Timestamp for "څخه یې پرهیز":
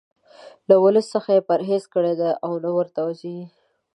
1.13-1.83